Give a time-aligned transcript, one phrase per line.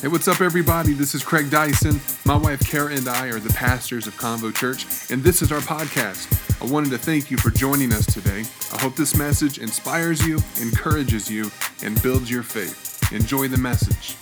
[0.00, 0.94] Hey, what's up, everybody?
[0.94, 2.00] This is Craig Dyson.
[2.24, 5.60] My wife Kara and I are the pastors of Convo Church, and this is our
[5.60, 6.26] podcast.
[6.62, 8.44] I wanted to thank you for joining us today.
[8.72, 11.50] I hope this message inspires you, encourages you,
[11.82, 13.12] and builds your faith.
[13.12, 14.16] Enjoy the message.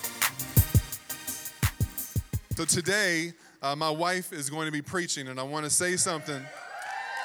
[2.56, 3.32] So today,
[3.62, 6.42] uh, my wife is going to be preaching, and I want to say something.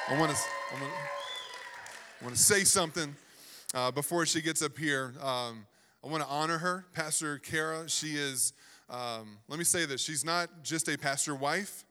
[0.08, 0.38] I want to,
[0.70, 0.98] I want to,
[2.20, 3.16] I want to say something
[3.74, 5.12] uh, before she gets up here.
[5.20, 5.66] Um,
[6.04, 7.88] I want to honor her, Pastor Kara.
[7.88, 8.52] She is,
[8.90, 11.86] um, let me say this, she's not just a pastor wife,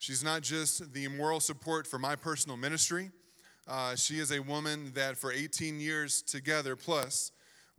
[0.00, 3.12] she's not just the moral support for my personal ministry.
[3.68, 7.30] Uh, she is a woman that for 18 years together plus,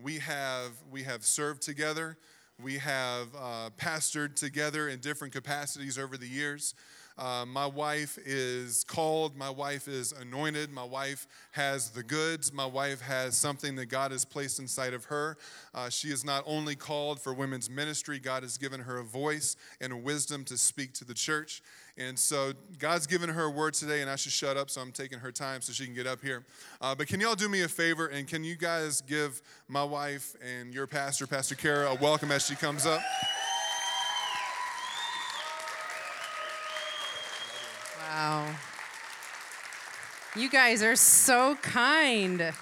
[0.02, 2.18] we have, we have served together.
[2.62, 6.76] We have uh, pastored together in different capacities over the years.
[7.18, 12.66] Uh, my wife is called, my wife is anointed, my wife has the goods, my
[12.66, 15.38] wife has something that God has placed inside of her.
[15.74, 19.56] Uh, she is not only called for women's ministry, God has given her a voice
[19.80, 21.62] and a wisdom to speak to the church.
[21.96, 24.92] And so God's given her a word today, and I should shut up, so I'm
[24.92, 26.44] taking her time so she can get up here.
[26.82, 30.36] Uh, but can y'all do me a favor, and can you guys give my wife
[30.44, 33.02] and your pastor, Pastor Kara, a welcome as she comes up?
[38.16, 38.46] Wow.
[40.36, 42.54] You guys are so kind.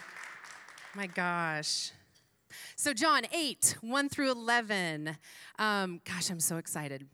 [0.95, 1.91] My gosh.
[2.77, 5.17] So, John 8, 1 through 11.
[5.59, 7.05] Um, gosh, I'm so excited.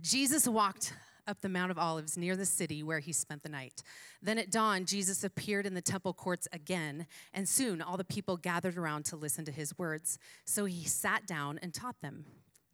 [0.00, 0.94] Jesus walked
[1.26, 3.82] up the Mount of Olives near the city where he spent the night.
[4.22, 8.36] Then at dawn, Jesus appeared in the temple courts again, and soon all the people
[8.36, 10.20] gathered around to listen to his words.
[10.44, 12.24] So he sat down and taught them.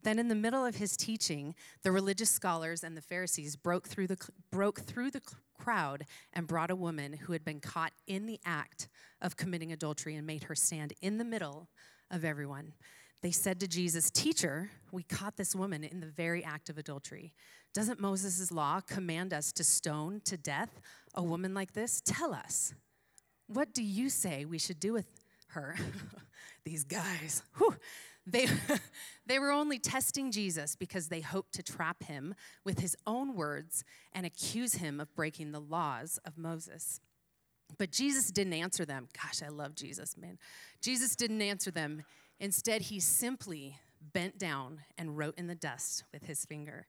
[0.05, 4.07] Then, in the middle of his teaching, the religious scholars and the Pharisees broke through
[4.07, 4.19] the,
[4.51, 5.23] broke through the
[5.59, 8.89] crowd and brought a woman who had been caught in the act
[9.23, 11.69] of committing adultery and made her stand in the middle
[12.11, 12.75] of everyone.
[13.23, 17.33] They said to Jesus, Teacher, we caught this woman in the very act of adultery.
[17.73, 20.83] Doesn't Moses' law command us to stone to death
[21.15, 22.03] a woman like this?
[22.05, 22.75] Tell us.
[23.47, 25.07] What do you say we should do with
[25.49, 25.77] her?
[26.65, 27.43] These guys.
[27.57, 27.77] Whew.
[28.27, 28.47] They,
[29.27, 33.85] they were only testing Jesus because they hoped to trap him with his own words
[34.13, 37.01] and accuse him of breaking the laws of Moses.
[37.79, 39.09] But Jesus didn't answer them.
[39.21, 40.39] Gosh, I love Jesus, man.
[40.81, 42.05] Jesus didn't answer them.
[42.41, 43.79] Instead, he simply
[44.13, 46.87] bent down and wrote in the dust with his finger.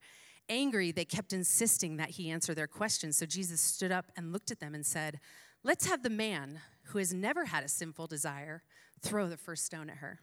[0.48, 3.18] Angry, they kept insisting that he answer their questions.
[3.18, 5.20] So Jesus stood up and looked at them and said,
[5.64, 8.62] Let's have the man who has never had a sinful desire
[9.02, 10.20] throw the first stone at her.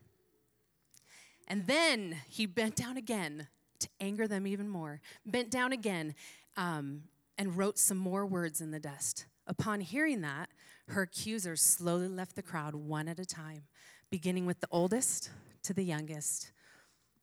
[1.52, 3.46] And then he bent down again
[3.80, 6.14] to anger them even more, bent down again
[6.56, 7.02] um,
[7.36, 9.26] and wrote some more words in the dust.
[9.46, 10.48] Upon hearing that,
[10.88, 13.64] her accusers slowly left the crowd one at a time,
[14.08, 15.28] beginning with the oldest
[15.64, 16.52] to the youngest,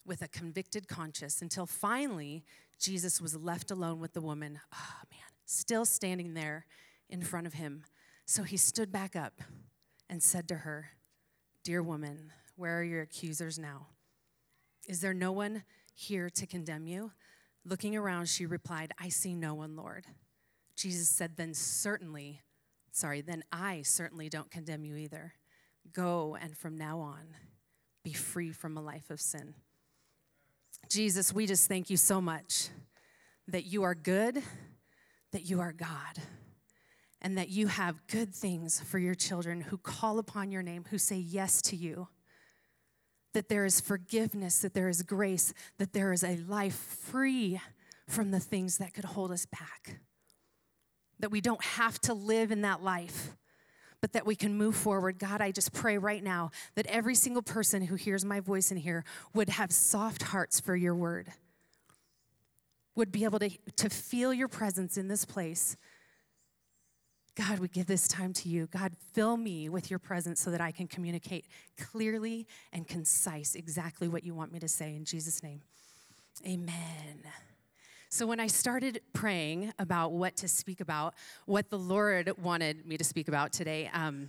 [0.06, 2.44] with a convicted conscience, until finally
[2.80, 4.60] Jesus was left alone with the woman.
[4.72, 6.68] Oh, man, still standing there
[7.10, 7.84] in front of him.
[8.28, 9.42] So he stood back up
[10.08, 10.90] and said to her,
[11.64, 13.88] Dear woman, where are your accusers now?
[14.88, 15.64] Is there no one
[15.94, 17.12] here to condemn you?
[17.66, 20.06] Looking around, she replied, I see no one, Lord.
[20.76, 22.42] Jesus said, Then certainly,
[22.92, 25.34] sorry, then I certainly don't condemn you either.
[25.94, 27.36] Go and from now on,
[28.04, 29.56] be free from a life of sin.
[30.88, 32.70] Jesus, we just thank you so much
[33.48, 34.42] that you are good,
[35.32, 36.22] that you are God,
[37.22, 40.98] and that you have good things for your children who call upon your name, who
[40.98, 42.08] say yes to you
[43.34, 47.60] that there is forgiveness, that there is grace, that there is a life free
[48.08, 50.00] from the things that could hold us back.
[51.20, 53.36] That we don't have to live in that life,
[54.02, 55.20] but that we can move forward.
[55.20, 58.78] God, I just pray right now that every single person who hears my voice in
[58.78, 59.04] here
[59.34, 61.28] would have soft hearts for your word,
[62.96, 65.78] would be able to, to feel your presence in this place
[67.40, 68.68] God, we give this time to you.
[68.68, 71.46] God, fill me with your presence so that I can communicate
[71.78, 74.94] clearly and concise exactly what you want me to say.
[74.94, 75.62] In Jesus' name,
[76.46, 77.24] amen.
[78.10, 81.14] So, when I started praying about what to speak about,
[81.46, 84.28] what the Lord wanted me to speak about today, um,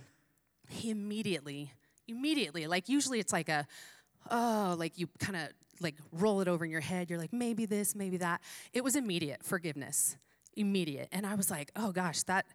[0.69, 1.73] He immediately,
[2.07, 3.67] immediately, like usually it's like a,
[4.29, 5.49] oh, like you kind of
[5.81, 7.09] like roll it over in your head.
[7.09, 8.39] You're like, maybe this, maybe that.
[8.71, 10.15] It was immediate forgiveness,
[10.55, 11.09] immediate.
[11.11, 12.45] And I was like, oh gosh, that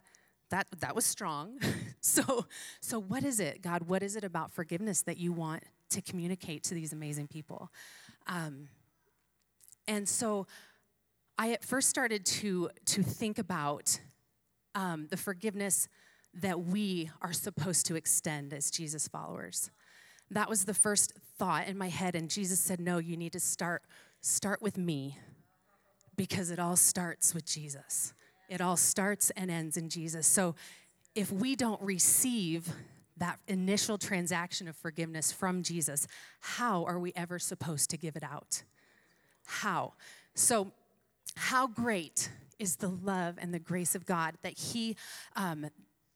[0.49, 1.59] that that was strong.
[1.99, 2.45] So
[2.79, 6.63] so what is it god what is it about forgiveness that you want to communicate
[6.65, 7.69] to these amazing people?
[8.27, 8.69] Um,
[9.87, 10.47] and so
[11.37, 13.99] i at first started to to think about
[14.73, 15.89] um, the forgiveness
[16.33, 19.69] that we are supposed to extend as jesus followers.
[20.31, 23.39] That was the first thought in my head, and Jesus said, No, you need to
[23.39, 23.83] start,
[24.21, 25.17] start with me
[26.17, 28.13] because it all starts with Jesus.
[28.47, 30.25] It all starts and ends in Jesus.
[30.27, 30.55] So
[31.15, 32.71] if we don't receive
[33.17, 36.07] that initial transaction of forgiveness from Jesus,
[36.39, 38.63] how are we ever supposed to give it out?
[39.45, 39.93] How?
[40.35, 40.71] So,
[41.35, 42.29] how great
[42.59, 44.95] is the love and the grace of God that He
[45.35, 45.67] um,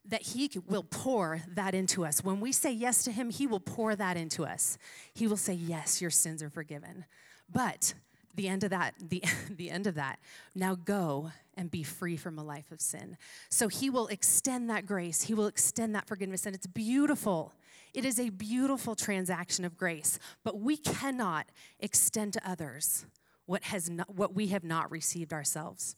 [0.05, 2.23] that He will pour that into us.
[2.23, 4.77] When we say yes to Him, He will pour that into us.
[5.13, 7.05] He will say, Yes, your sins are forgiven.
[7.51, 7.93] But
[8.35, 10.19] the end of that, the, the end of that,
[10.55, 13.17] now go and be free from a life of sin.
[13.49, 17.53] So He will extend that grace, He will extend that forgiveness, and it's beautiful.
[17.93, 21.47] It is a beautiful transaction of grace, but we cannot
[21.79, 23.05] extend to others
[23.45, 25.97] what, has not, what we have not received ourselves.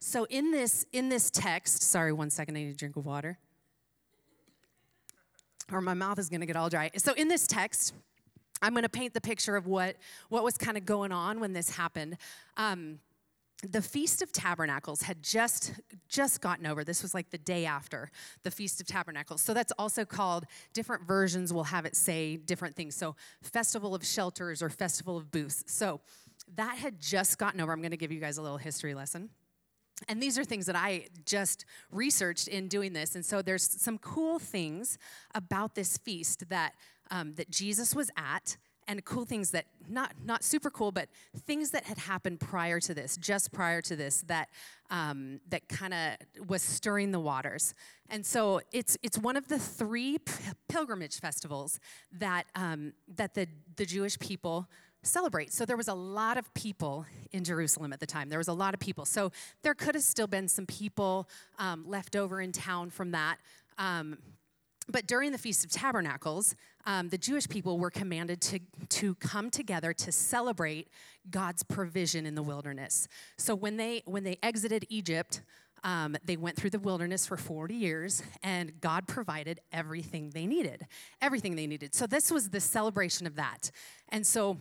[0.00, 3.38] So in this in this text, sorry, one second, I need a drink of water.
[5.70, 6.90] Or my mouth is gonna get all dry.
[6.96, 7.94] So in this text,
[8.62, 9.96] I'm gonna paint the picture of what,
[10.28, 12.16] what was kind of going on when this happened.
[12.56, 13.00] Um,
[13.62, 15.72] the feast of tabernacles had just
[16.08, 16.82] just gotten over.
[16.82, 18.10] This was like the day after
[18.42, 19.40] the feast of tabernacles.
[19.40, 22.96] So that's also called different versions will have it say different things.
[22.96, 25.64] So festival of shelters or festival of booths.
[25.68, 26.00] So
[26.56, 27.72] that had just gotten over.
[27.72, 29.30] I'm going to give you guys a little history lesson.
[30.08, 33.14] And these are things that I just researched in doing this.
[33.14, 34.98] And so there's some cool things
[35.34, 36.74] about this feast that,
[37.12, 38.56] um, that Jesus was at
[38.88, 41.08] and cool things that not not super cool but
[41.46, 44.48] things that had happened prior to this just prior to this that
[44.90, 47.74] um, that kind of was stirring the waters
[48.10, 50.18] and so it's it's one of the three
[50.68, 51.78] pilgrimage festivals
[52.10, 54.68] that um, that the the jewish people
[55.04, 55.52] celebrate.
[55.52, 58.28] So there was a lot of people in Jerusalem at the time.
[58.28, 59.04] There was a lot of people.
[59.04, 59.32] So
[59.62, 61.28] there could have still been some people
[61.58, 63.38] um, left over in town from that.
[64.88, 66.56] But during the Feast of Tabernacles,
[66.86, 70.88] um, the Jewish people were commanded to, to come together to celebrate
[71.30, 73.08] God's provision in the wilderness.
[73.38, 75.42] So when they when they exited Egypt,
[75.84, 80.86] um, they went through the wilderness for 40 years, and God provided everything they needed.
[81.20, 81.94] Everything they needed.
[81.94, 83.70] So this was the celebration of that.
[84.08, 84.60] And so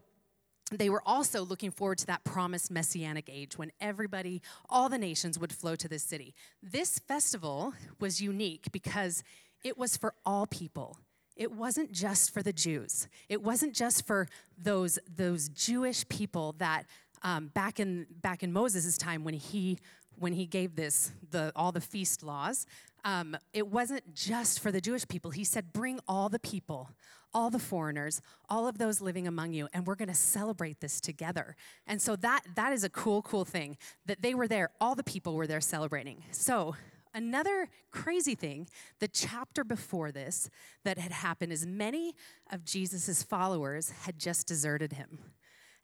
[0.72, 5.38] they were also looking forward to that promised messianic age when everybody, all the nations
[5.38, 6.34] would flow to this city.
[6.64, 9.24] This festival was unique because
[9.64, 10.98] it was for all people.
[11.36, 13.08] It wasn't just for the Jews.
[13.30, 14.28] It wasn't just for
[14.58, 16.86] those, those Jewish people that
[17.24, 19.80] um, back in back in Moses' time when he
[20.18, 22.66] when he gave this the all the feast laws,
[23.06, 25.32] um, it wasn't just for the Jewish people.
[25.32, 26.90] He said, "Bring all the people,
[27.34, 31.00] all the foreigners, all of those living among you, and we're going to celebrate this
[31.00, 31.56] together.
[31.88, 34.70] And so that that is a cool, cool thing that they were there.
[34.80, 36.24] All the people were there celebrating.
[36.32, 36.76] So
[37.14, 38.68] another crazy thing,
[39.00, 40.50] the chapter before this
[40.84, 42.16] that had happened is many
[42.52, 45.20] of Jesus's followers had just deserted him,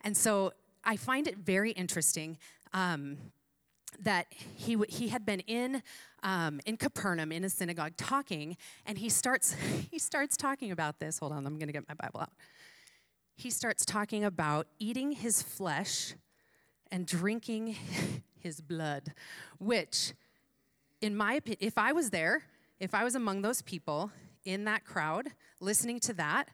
[0.01, 0.53] and so
[0.83, 2.37] I find it very interesting.
[2.73, 3.17] Um,
[4.03, 5.81] that he, he had been in,
[6.23, 9.55] um, in Capernaum in a synagogue talking, and he starts,
[9.91, 11.19] he starts talking about this.
[11.19, 12.31] Hold on, I'm going to get my Bible out.
[13.35, 16.15] He starts talking about eating his flesh
[16.91, 17.75] and drinking
[18.39, 19.13] his blood,
[19.59, 20.13] which,
[21.01, 22.43] in my opinion, if I was there,
[22.79, 24.11] if I was among those people
[24.45, 25.29] in that crowd
[25.59, 26.49] listening to that,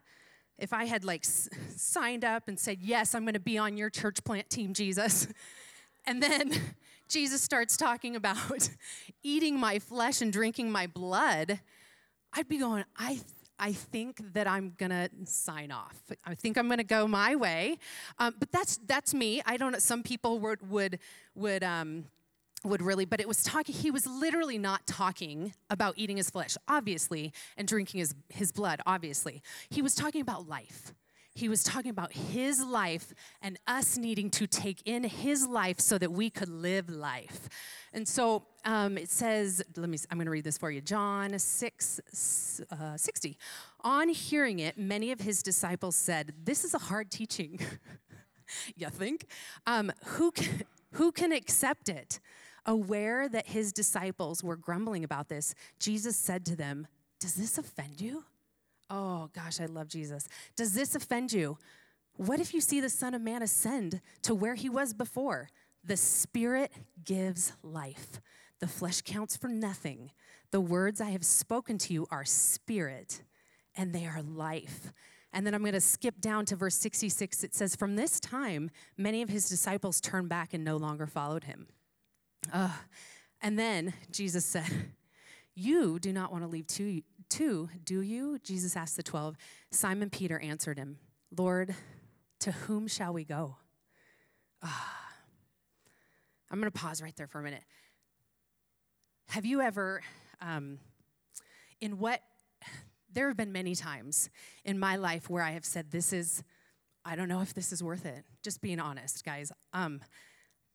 [0.58, 3.78] if I had like s- signed up and said, Yes, I'm going to be on
[3.78, 5.28] your church plant team, Jesus,
[6.06, 6.52] and then
[7.10, 8.70] Jesus starts talking about
[9.24, 11.60] eating my flesh and drinking my blood,
[12.34, 13.20] I'd be going, I,
[13.60, 15.96] I think that I'm gonna sign off.
[16.26, 17.78] I think I'm gonna go my way.
[18.18, 19.42] Um, but that's that's me.
[19.46, 19.80] I don't.
[19.82, 21.00] Some people would would
[21.36, 21.64] would.
[21.64, 22.06] Um,
[22.64, 26.58] would really, but it was talking, he was literally not talking about eating his flesh,
[26.68, 29.42] obviously, and drinking his, his blood, obviously.
[29.70, 30.94] He was talking about life
[31.36, 35.98] he was talking about his life and us needing to take in his life so
[35.98, 37.50] that we could live life.
[37.92, 40.82] And so um, it says, let me, I'm going to read this for you.
[40.82, 43.38] John 6, uh, 60.
[43.82, 47.60] On hearing it, many of his disciples said, This is a hard teaching.
[48.76, 49.26] you think?
[49.66, 52.20] Um, who, can, who can accept it?
[52.66, 56.88] Aware that his disciples were grumbling about this, Jesus said to them,
[57.20, 58.24] Does this offend you?
[58.90, 60.28] Oh, gosh, I love Jesus.
[60.56, 61.58] Does this offend you?
[62.16, 65.50] What if you see the Son of Man ascend to where he was before?
[65.84, 66.72] The Spirit
[67.04, 68.22] gives life,
[68.60, 70.12] the flesh counts for nothing.
[70.52, 73.24] The words I have spoken to you are spirit
[73.76, 74.94] and they are life.
[75.34, 77.44] And then I'm going to skip down to verse 66.
[77.44, 81.46] It says, From this time, many of his disciples turned back and no longer followed
[81.46, 81.68] him.
[82.52, 82.70] Uh,
[83.42, 84.70] and then Jesus said,
[85.56, 87.02] You do not want to leave too
[87.34, 88.38] two, do you?
[88.44, 89.36] Jesus asked the 12.
[89.72, 91.00] Simon Peter answered him,
[91.36, 91.74] Lord,
[92.42, 93.56] to whom shall we go?
[94.62, 95.00] Ah.
[96.52, 97.64] I'm going to pause right there for a minute.
[99.30, 100.04] Have you ever,
[100.42, 100.78] um,
[101.82, 102.22] in what,
[103.12, 104.30] there have been many times
[104.64, 106.44] in my life where I have said, This is,
[107.04, 108.24] I don't know if this is worth it.
[108.44, 109.52] Just being honest, guys.
[109.74, 110.02] Um,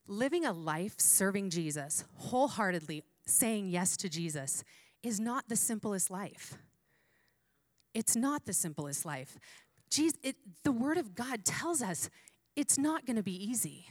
[0.09, 4.65] living a life serving Jesus wholeheartedly, saying yes to Jesus,
[5.03, 6.57] is not the simplest life.
[7.95, 9.39] It's not the simplest life.
[10.23, 12.11] It, the Word of God tells us
[12.57, 13.87] it's not going to be easy,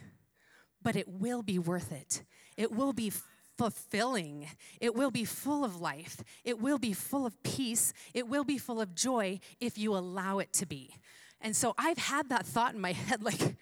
[0.82, 2.24] but it will be worth it.
[2.56, 3.12] It will be
[3.58, 4.48] fulfilling.
[4.80, 6.24] It will be full of life.
[6.44, 7.94] It will be full of peace.
[8.14, 10.94] It will be full of joy if you allow it to be.
[11.42, 13.56] And so I've had that thought in my head like,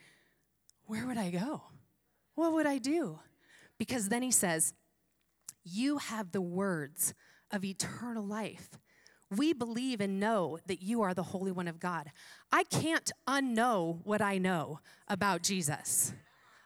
[0.85, 1.61] where would I go?
[2.35, 3.19] What would I do?
[3.77, 4.73] Because then he says,
[5.63, 7.13] You have the words
[7.51, 8.69] of eternal life.
[9.35, 12.11] We believe and know that you are the Holy One of God.
[12.51, 16.13] I can't unknow what I know about Jesus.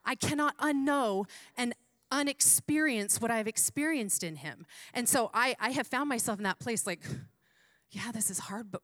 [0.04, 1.74] I cannot unknow and
[2.12, 4.66] unexperience what I've experienced in him.
[4.94, 7.02] And so I, I have found myself in that place like,
[7.92, 8.82] yeah, this is hard, but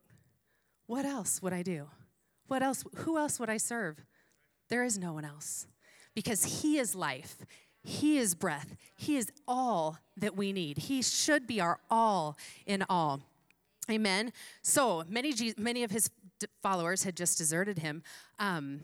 [0.86, 1.88] what else would I do?
[2.48, 2.84] What else?
[2.98, 4.06] Who else would I serve?
[4.70, 5.68] There is no one else
[6.16, 7.38] because he is life.
[7.84, 8.76] He is breath.
[8.96, 10.80] He is all that we need.
[10.80, 13.22] He should be our all in all.
[13.90, 14.34] Amen.
[14.64, 16.10] So many, many of his
[16.64, 18.02] followers had just deserted him.
[18.40, 18.82] Um,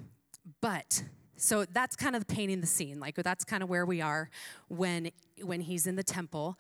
[0.62, 1.04] but
[1.36, 3.00] so that's kind of painting the scene.
[3.00, 4.30] Like that's kind of where we are
[4.68, 5.10] when
[5.42, 6.58] when he's in the temple.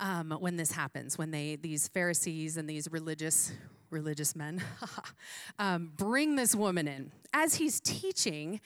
[0.00, 3.52] Um, when this happens, when they these Pharisees and these religious
[3.90, 4.62] religious men
[5.58, 8.60] um, bring this woman in as he's teaching.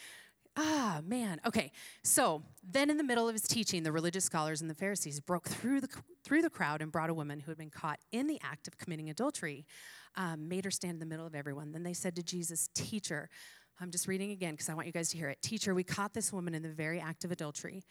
[0.57, 1.41] Ah, man.
[1.47, 1.73] Okay.
[2.03, 5.49] So then, in the middle of his teaching, the religious scholars and the Pharisees broke
[5.49, 5.89] through the
[6.25, 8.77] through the crowd and brought a woman who had been caught in the act of
[8.77, 9.67] committing adultery,
[10.17, 11.73] um, made her stand in the middle of everyone.
[11.73, 13.29] Then they said to Jesus, "Teacher."
[13.81, 15.41] I'm just reading again because I want you guys to hear it.
[15.43, 17.83] Teacher, we caught this woman in the very act of adultery.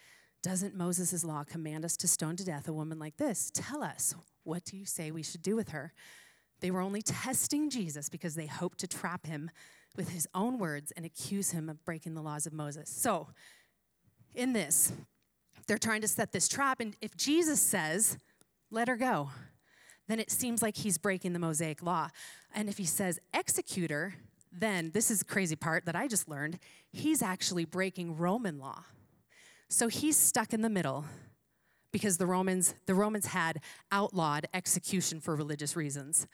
[0.42, 3.50] Doesn't Moses' law command us to stone to death a woman like this?
[3.52, 4.14] Tell us,
[4.44, 5.92] what do you say we should do with her?
[6.60, 9.50] They were only testing Jesus because they hoped to trap him
[9.96, 12.88] with his own words and accuse him of breaking the laws of Moses.
[12.88, 13.28] So,
[14.34, 14.92] in this,
[15.66, 16.80] they're trying to set this trap.
[16.80, 18.18] And if Jesus says,
[18.70, 19.30] let her go,
[20.08, 22.08] then it seems like he's breaking the Mosaic law.
[22.54, 24.14] And if he says, execute her,
[24.50, 26.58] then this is the crazy part that I just learned,
[26.90, 28.84] he's actually breaking Roman law.
[29.68, 31.04] So he's stuck in the middle
[31.92, 36.26] because the Romans, the Romans had outlawed execution for religious reasons,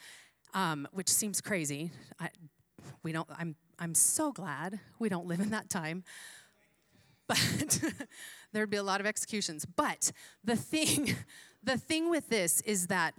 [0.54, 1.90] um, which seems crazy.
[2.18, 2.30] I,
[3.02, 6.04] we don't, I'm, I'm so glad we don't live in that time.
[7.26, 7.80] But
[8.52, 9.64] there'd be a lot of executions.
[9.64, 10.12] But
[10.44, 11.14] the thing,
[11.62, 13.14] the thing with this is that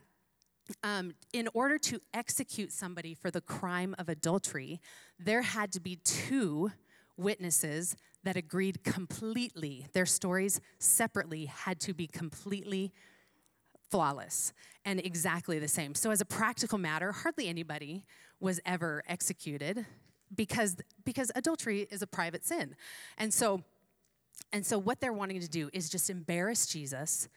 [0.83, 4.79] um, in order to execute somebody for the crime of adultery,
[5.19, 6.71] there had to be two
[7.17, 9.87] witnesses that agreed completely.
[9.93, 12.91] Their stories separately had to be completely
[13.89, 14.53] flawless
[14.85, 15.95] and exactly the same.
[15.95, 18.05] So, as a practical matter, hardly anybody
[18.39, 19.85] was ever executed
[20.35, 22.75] because, because adultery is a private sin.
[23.17, 23.63] And so,
[24.51, 27.27] and so, what they're wanting to do is just embarrass Jesus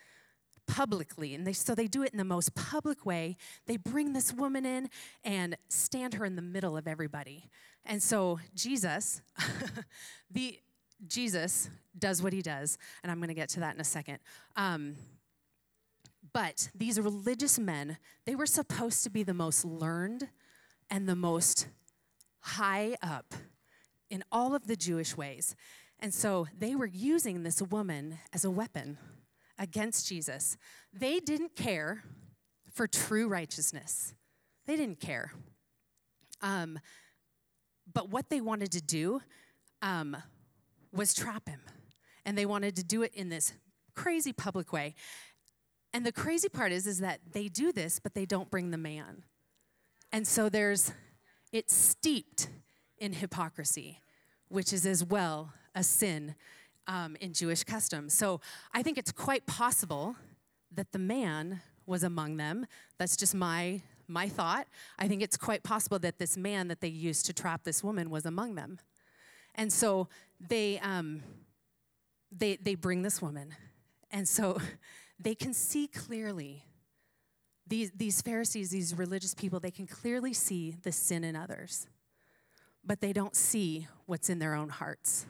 [0.67, 1.35] publicly.
[1.35, 3.37] And they, so they do it in the most public way.
[3.67, 4.89] They bring this woman in
[5.25, 7.51] and stand her in the middle of everybody.
[7.85, 9.23] And so Jesus,
[10.31, 10.59] the
[11.07, 11.69] Jesus
[11.99, 14.19] does what he does, and I'm going to get to that in a second.
[14.57, 14.95] Um,
[16.33, 20.29] but these religious men, they were supposed to be the most learned
[20.93, 21.69] and the most
[22.41, 23.35] high up
[24.11, 25.57] in all of the Jewish ways.
[25.99, 28.99] And so they were using this woman as a weapon
[29.59, 30.59] against Jesus.
[30.93, 32.05] They didn't care
[32.75, 34.15] for true righteousness,
[34.67, 35.33] they didn't care.
[36.43, 36.79] Um,
[37.91, 39.23] but what they wanted to do
[39.81, 40.17] um,
[40.93, 41.61] was trap him.
[42.27, 43.53] And they wanted to do it in this
[43.95, 44.95] crazy public way.
[45.93, 48.79] And the crazy part is, is that they do this, but they don't bring the
[48.79, 49.25] man.
[50.13, 50.93] And so there's,
[51.53, 52.49] it's steeped
[52.99, 54.01] in hypocrisy,
[54.49, 56.35] which is as well a sin
[56.87, 58.13] um, in Jewish customs.
[58.13, 58.41] So
[58.75, 60.17] I think it's quite possible
[60.71, 62.67] that the man was among them.
[62.99, 64.67] That's just my my thought.
[64.99, 68.11] I think it's quite possible that this man that they used to trap this woman
[68.11, 68.79] was among them.
[69.55, 70.09] And so
[70.41, 71.23] they um,
[72.31, 73.55] they they bring this woman,
[74.11, 74.61] and so
[75.21, 76.65] they can see clearly.
[77.73, 81.87] These, these Pharisees, these religious people, they can clearly see the sin in others,
[82.85, 85.25] but they don't see what's in their own hearts.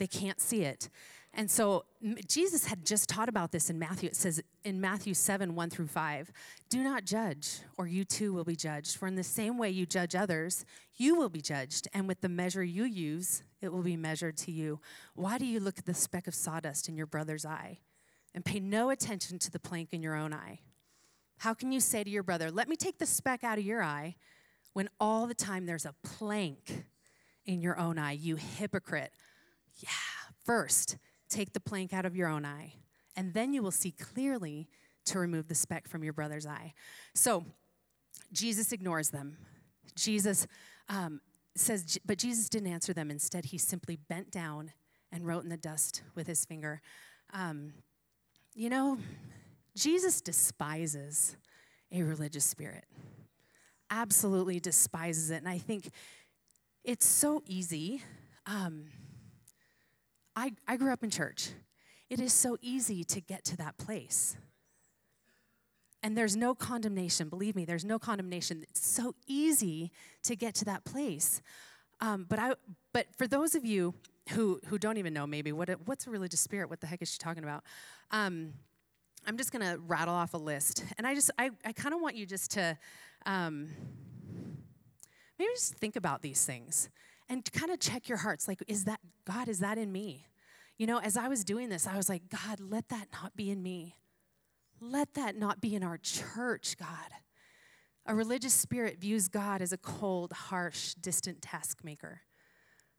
[0.00, 0.88] They can't see it.
[1.32, 1.84] And so
[2.26, 4.08] Jesus had just taught about this in Matthew.
[4.08, 6.32] It says in Matthew 7 1 through 5,
[6.70, 8.96] do not judge, or you too will be judged.
[8.96, 10.64] For in the same way you judge others,
[10.96, 11.86] you will be judged.
[11.94, 14.80] And with the measure you use, it will be measured to you.
[15.14, 17.78] Why do you look at the speck of sawdust in your brother's eye
[18.34, 20.58] and pay no attention to the plank in your own eye?
[21.44, 23.82] How can you say to your brother, Let me take the speck out of your
[23.82, 24.16] eye,
[24.72, 26.86] when all the time there's a plank
[27.44, 28.12] in your own eye?
[28.12, 29.12] You hypocrite.
[29.76, 29.90] Yeah,
[30.46, 30.96] first,
[31.28, 32.72] take the plank out of your own eye,
[33.14, 34.68] and then you will see clearly
[35.04, 36.72] to remove the speck from your brother's eye.
[37.12, 37.44] So
[38.32, 39.36] Jesus ignores them.
[39.96, 40.46] Jesus
[40.88, 41.20] um,
[41.54, 43.10] says, but Jesus didn't answer them.
[43.10, 44.72] Instead, he simply bent down
[45.12, 46.80] and wrote in the dust with his finger.
[47.34, 47.74] Um,
[48.54, 48.96] you know,
[49.76, 51.36] Jesus despises
[51.90, 52.84] a religious spirit,
[53.90, 55.36] absolutely despises it.
[55.36, 55.90] And I think
[56.84, 58.02] it's so easy.
[58.46, 58.86] Um,
[60.36, 61.50] I, I grew up in church.
[62.10, 64.36] It is so easy to get to that place.
[66.02, 67.28] And there's no condemnation.
[67.28, 68.64] Believe me, there's no condemnation.
[68.68, 69.90] It's so easy
[70.24, 71.40] to get to that place.
[72.00, 72.52] Um, but I,
[72.92, 73.94] but for those of you
[74.30, 76.68] who who don't even know, maybe what what's a religious spirit?
[76.68, 77.64] What the heck is she talking about?
[78.10, 78.52] Um,
[79.26, 82.16] I'm just gonna rattle off a list, and I just I I kind of want
[82.16, 82.76] you just to
[83.26, 83.68] um,
[85.38, 86.90] maybe just think about these things
[87.28, 88.46] and kind of check your hearts.
[88.48, 89.48] Like, is that God?
[89.48, 90.26] Is that in me?
[90.78, 93.50] You know, as I was doing this, I was like, God, let that not be
[93.50, 93.94] in me.
[94.80, 96.88] Let that not be in our church, God.
[98.06, 102.18] A religious spirit views God as a cold, harsh, distant taskmaker.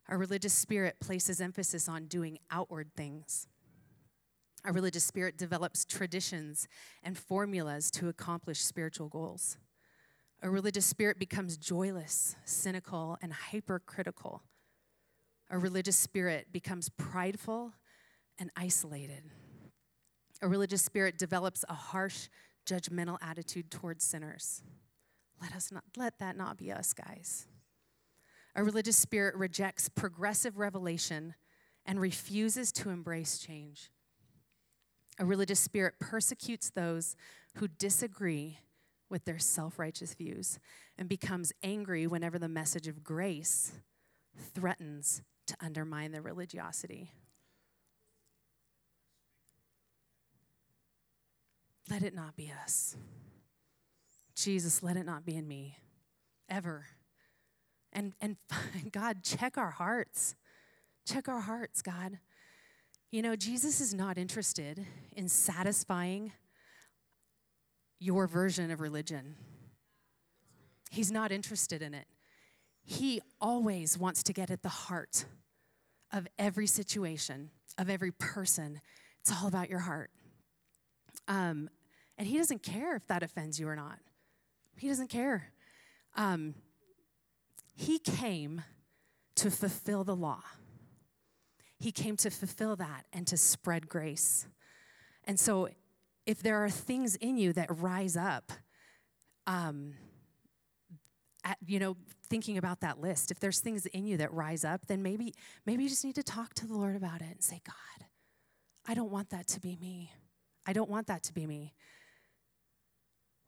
[0.08, 3.46] A religious spirit places emphasis on doing outward things.
[4.66, 6.66] A religious spirit develops traditions
[7.04, 9.58] and formulas to accomplish spiritual goals.
[10.42, 14.42] A religious spirit becomes joyless, cynical, and hypercritical.
[15.50, 17.74] A religious spirit becomes prideful
[18.40, 19.22] and isolated.
[20.42, 22.28] A religious spirit develops a harsh,
[22.66, 24.64] judgmental attitude towards sinners.
[25.40, 27.46] Let us not let that not be us, guys.
[28.56, 31.36] A religious spirit rejects progressive revelation
[31.84, 33.90] and refuses to embrace change.
[35.18, 37.16] A religious spirit persecutes those
[37.56, 38.58] who disagree
[39.08, 40.58] with their self righteous views
[40.98, 43.72] and becomes angry whenever the message of grace
[44.54, 47.12] threatens to undermine their religiosity.
[51.88, 52.96] Let it not be us.
[54.34, 55.78] Jesus, let it not be in me
[56.48, 56.86] ever.
[57.92, 58.36] And, and
[58.92, 60.34] God, check our hearts.
[61.06, 62.18] Check our hearts, God.
[63.16, 64.84] You know, Jesus is not interested
[65.16, 66.32] in satisfying
[67.98, 69.36] your version of religion.
[70.90, 72.04] He's not interested in it.
[72.84, 75.24] He always wants to get at the heart
[76.12, 77.48] of every situation,
[77.78, 78.82] of every person.
[79.22, 80.10] It's all about your heart.
[81.26, 81.70] Um,
[82.18, 83.98] and he doesn't care if that offends you or not.
[84.76, 85.52] He doesn't care.
[86.16, 86.54] Um,
[87.74, 88.62] he came
[89.36, 90.42] to fulfill the law.
[91.78, 94.46] He came to fulfill that and to spread grace.
[95.24, 95.68] And so,
[96.24, 98.52] if there are things in you that rise up,
[99.46, 99.94] um,
[101.44, 101.96] at, you know,
[102.28, 105.34] thinking about that list, if there's things in you that rise up, then maybe
[105.64, 108.06] maybe you just need to talk to the Lord about it and say, God,
[108.86, 110.10] I don't want that to be me.
[110.66, 111.74] I don't want that to be me.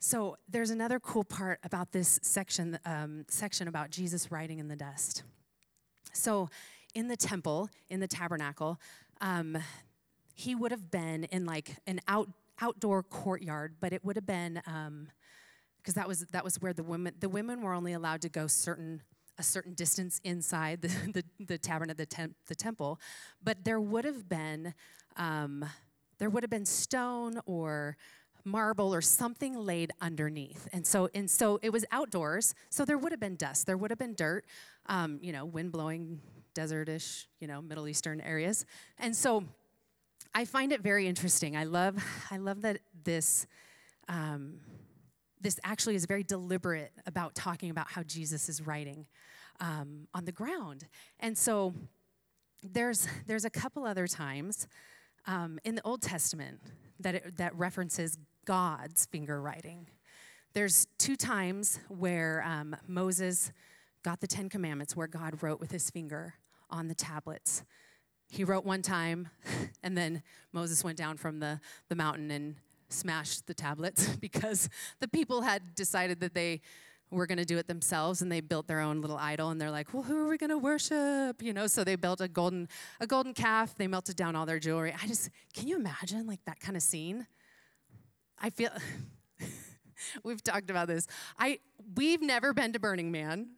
[0.00, 4.76] So there's another cool part about this section, um, section about Jesus writing in the
[4.76, 5.24] dust.
[6.12, 6.48] So
[6.94, 8.80] in the temple, in the tabernacle,
[9.20, 9.58] um,
[10.34, 12.28] he would have been in like an out,
[12.60, 15.08] outdoor courtyard, but it would have been because um,
[15.94, 19.02] that was that was where the women the women were only allowed to go certain
[19.38, 23.00] a certain distance inside the the, the tabernacle, the, temp, the temple,
[23.42, 24.74] but there would have been
[25.16, 25.64] um,
[26.18, 27.96] there would have been stone or
[28.44, 30.68] marble or something laid underneath.
[30.72, 33.90] And so, and so it was outdoors, so there would have been dust, there would
[33.90, 34.44] have been dirt,
[34.86, 36.20] um, you know, wind blowing,
[36.58, 38.66] desertish, you know, Middle Eastern areas.
[38.98, 39.44] And so
[40.34, 41.56] I find it very interesting.
[41.56, 43.46] I love, I love that this,
[44.08, 44.58] um,
[45.40, 49.06] this actually is very deliberate about talking about how Jesus is writing
[49.60, 50.88] um, on the ground.
[51.20, 51.74] And so
[52.64, 54.66] there's, there's a couple other times
[55.26, 56.60] um, in the Old Testament
[56.98, 59.86] that, it, that references God's finger writing.
[60.54, 63.52] There's two times where um, Moses
[64.02, 66.34] got the Ten Commandments, where God wrote with his finger
[66.70, 67.62] on the tablets.
[68.30, 69.28] He wrote one time,
[69.82, 72.56] and then Moses went down from the, the mountain and
[72.88, 74.68] smashed the tablets because
[75.00, 76.60] the people had decided that they
[77.10, 79.70] were going to do it themselves and they built their own little idol and they're
[79.70, 81.42] like well who are we going to worship?
[81.42, 82.68] You know so they built a golden
[83.00, 84.94] a golden calf they melted down all their jewelry.
[85.02, 87.26] I just can you imagine like that kind of scene?
[88.38, 88.70] I feel
[90.22, 91.06] we've talked about this.
[91.38, 91.60] I
[91.94, 93.48] we've never been to burning man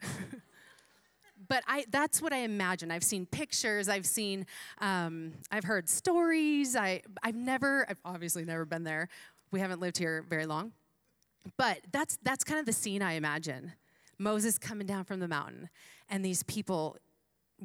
[1.50, 2.92] but I, that's what I imagine.
[2.92, 4.46] I've seen pictures, I've seen,
[4.80, 6.76] um, I've heard stories.
[6.76, 9.08] I, I've never, I've obviously never been there.
[9.50, 10.70] We haven't lived here very long.
[11.56, 13.72] But that's, that's kind of the scene I imagine.
[14.16, 15.70] Moses coming down from the mountain
[16.08, 16.96] and these people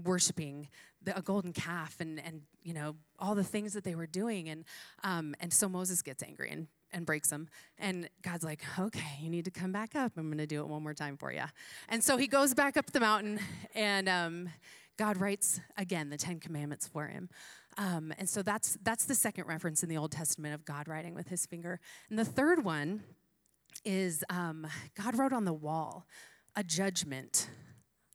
[0.04, 0.68] worshiping
[1.04, 4.50] the, a golden calf and, and, you know, all the things that they were doing.
[4.50, 4.66] And,
[5.04, 7.48] um, and so Moses gets angry and, and breaks them.
[7.78, 10.14] And God's like, okay, you need to come back up.
[10.18, 11.44] I'm going to do it one more time for you.
[11.90, 13.40] And so he goes back up the mountain
[13.76, 14.50] and um,
[14.98, 17.30] God writes again the Ten Commandments for him.
[17.78, 21.14] Um, and so that's, that's the second reference in the Old Testament of God writing
[21.14, 21.82] with his finger.
[22.10, 23.04] And the third one
[23.84, 26.08] is um, God wrote on the wall
[26.56, 27.50] a judgment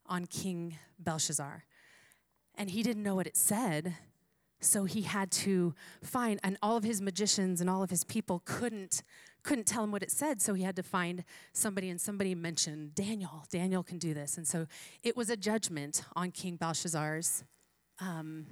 [0.07, 1.65] on King Belshazzar.
[2.55, 3.95] And he didn't know what it said,
[4.61, 8.41] so he had to find, and all of his magicians and all of his people
[8.45, 9.03] couldn't
[9.43, 12.93] couldn't tell him what it said, so he had to find somebody, and somebody mentioned
[12.93, 13.43] Daniel.
[13.49, 14.67] Daniel can do this, and so
[15.01, 17.43] it was a judgment on King Belshazzar's
[17.99, 18.45] um,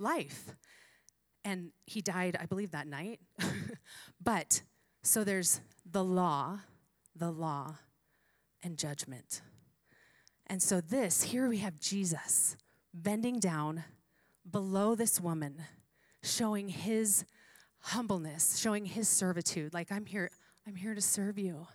[0.00, 0.56] life,
[1.44, 3.20] and he died, I believe, that night.
[4.22, 4.62] but
[5.04, 6.58] so there's the law,
[7.14, 7.76] the law,
[8.62, 9.42] and judgment.
[10.46, 12.56] And so, this, here we have Jesus
[12.92, 13.84] bending down
[14.50, 15.62] below this woman,
[16.22, 17.24] showing his
[17.80, 19.74] humbleness, showing his servitude.
[19.74, 20.30] Like, I'm here,
[20.66, 21.66] I'm here to serve you.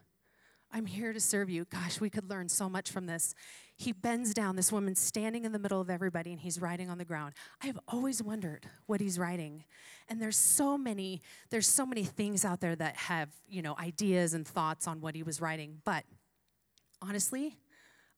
[0.71, 1.65] I'm here to serve you.
[1.65, 3.33] Gosh, we could learn so much from this.
[3.75, 6.99] He bends down, this woman standing in the middle of everybody, and he's writing on
[6.99, 7.33] the ground.
[7.61, 9.63] I've always wondered what he's writing.
[10.09, 14.33] And there's so many, there's so many things out there that have, you know, ideas
[14.33, 15.81] and thoughts on what he was writing.
[15.85, 16.03] But
[17.01, 17.57] honestly,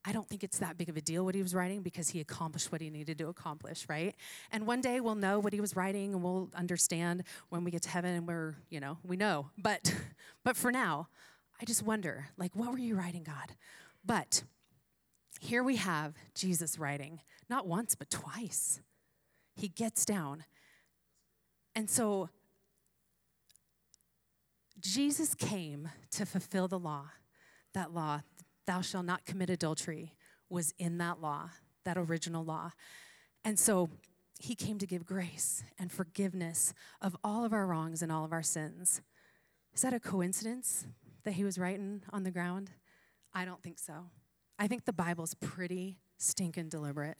[0.04, 2.20] I don't think it's that big of a deal what he was writing because he
[2.20, 4.16] accomplished what he needed to accomplish, right?
[4.52, 7.84] And one day we'll know what he was writing and we'll understand when we get
[7.84, 9.52] to heaven and we're, you know, we know.
[9.58, 9.96] But
[10.44, 11.08] but for now,
[11.62, 13.56] I just wonder, like, what were you writing, God?
[14.04, 14.44] But
[15.40, 18.82] here we have Jesus writing, not once, but twice.
[19.56, 20.46] He gets down.
[21.76, 22.30] And so
[24.80, 27.12] Jesus came to fulfill the law.
[27.74, 28.22] That law,
[28.66, 30.14] thou shalt not commit adultery,
[30.50, 31.50] was in that law,
[31.84, 32.72] that original law.
[33.44, 33.90] And so
[34.40, 38.34] he came to give grace and forgiveness of all of our wrongs and all of
[38.34, 39.02] our sins.
[39.74, 40.88] Is that a coincidence
[41.24, 42.72] that he was writing on the ground?
[43.34, 44.06] I don't think so.
[44.60, 47.18] I think the Bible's pretty stinking deliberate.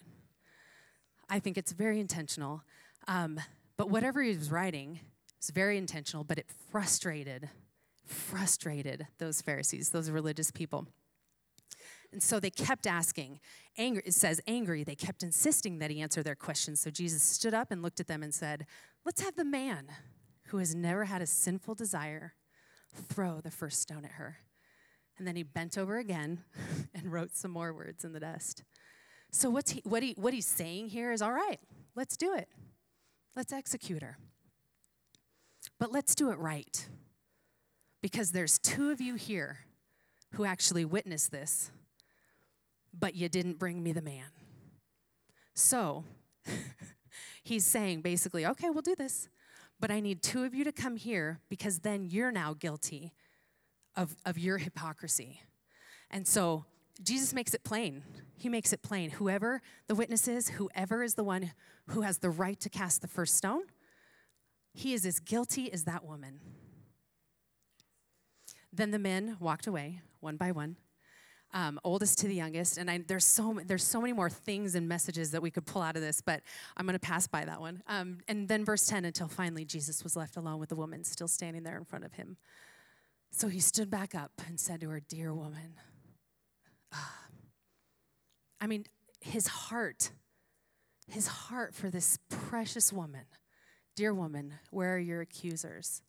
[1.30, 2.64] I think it's very intentional.
[3.08, 3.40] Um,
[3.78, 5.00] but whatever he was writing
[5.40, 7.50] was very intentional, but it frustrated,
[8.06, 10.88] frustrated those Pharisees, those religious people.
[12.12, 13.40] And so they kept asking.
[13.78, 16.82] Angry, it says angry, they kept insisting that he answer their questions.
[16.82, 18.66] So Jesus stood up and looked at them and said,
[19.06, 19.88] Let's have the man
[20.48, 22.34] who has never had a sinful desire
[22.94, 24.38] throw the first stone at her.
[25.18, 26.44] And then he bent over again
[26.94, 28.64] and wrote some more words in the dust.
[29.32, 31.60] So what's he, what, he, what he's saying here is all right,
[31.96, 32.50] let's do it.
[33.36, 34.18] Let's execute her.
[35.80, 36.88] But let's do it right.
[38.02, 39.60] Because there's two of you here
[40.34, 41.72] who actually witnessed this,
[42.98, 44.26] but you didn't bring me the man.
[45.54, 46.04] So
[47.44, 49.30] he's saying basically, okay, we'll do this,
[49.80, 53.14] but I need two of you to come here because then you're now guilty
[53.96, 55.42] of, of your hypocrisy.
[56.10, 56.66] And so
[57.04, 58.04] Jesus makes it plain.
[58.38, 59.12] He makes it plain.
[59.12, 61.52] Whoever the witness is, whoever is the one
[61.88, 63.64] who has the right to cast the first stone,
[64.74, 66.40] he is as guilty as that woman.
[68.72, 70.78] Then the men walked away one by one,
[71.54, 72.78] um, oldest to the youngest.
[72.78, 75.82] And I, there's so there's so many more things and messages that we could pull
[75.82, 76.42] out of this, but
[76.78, 77.84] I'm going to pass by that one.
[77.88, 81.28] Um, and then verse 10 until finally Jesus was left alone with the woman still
[81.28, 82.38] standing there in front of him.
[83.32, 85.76] So he stood back up and said to her, Dear woman,
[86.94, 86.98] uh,
[88.60, 88.86] I mean,
[89.22, 90.12] his heart,
[91.08, 93.26] his heart for this precious woman,
[93.96, 96.02] Dear woman, where are your accusers?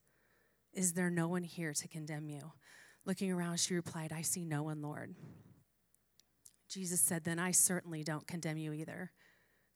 [0.72, 2.52] Is there no one here to condemn you?
[3.04, 5.14] Looking around, she replied, I see no one, Lord.
[6.68, 9.10] Jesus said, Then I certainly don't condemn you either.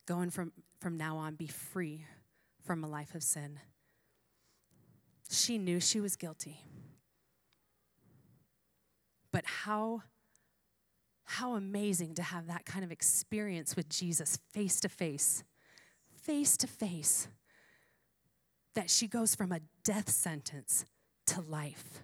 [0.06, 2.06] Go and from, from now on, be free
[2.64, 3.58] from a life of sin.
[5.28, 6.60] She knew she was guilty.
[9.32, 10.02] But how,
[11.24, 15.42] how amazing to have that kind of experience with Jesus face to face,
[16.14, 17.28] face to face,
[18.74, 20.84] that she goes from a death sentence
[21.26, 22.02] to life.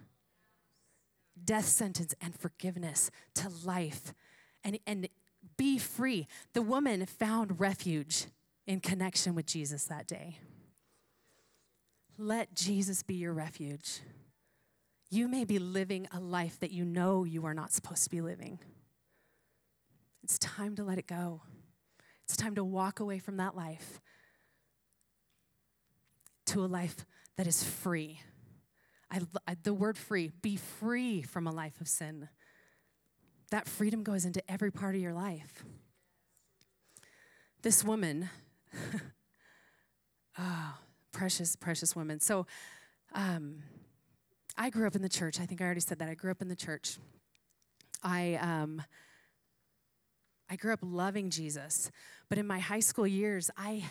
[1.45, 4.13] Death sentence and forgiveness to life
[4.63, 5.07] and, and
[5.57, 6.27] be free.
[6.53, 8.25] The woman found refuge
[8.65, 10.39] in connection with Jesus that day.
[12.17, 13.99] Let Jesus be your refuge.
[15.09, 18.21] You may be living a life that you know you are not supposed to be
[18.21, 18.59] living.
[20.23, 21.41] It's time to let it go.
[22.23, 23.99] It's time to walk away from that life
[26.47, 27.05] to a life
[27.37, 28.21] that is free.
[29.13, 32.29] I, I, the word free, be free from a life of sin.
[33.51, 35.63] That freedom goes into every part of your life.
[37.61, 38.29] This woman,
[40.39, 40.77] oh,
[41.11, 42.19] precious, precious woman.
[42.19, 42.47] So,
[43.13, 43.61] um,
[44.57, 45.39] I grew up in the church.
[45.39, 46.09] I think I already said that.
[46.09, 46.97] I grew up in the church.
[48.01, 48.81] I, um,
[50.49, 51.91] I grew up loving Jesus,
[52.29, 53.83] but in my high school years, I,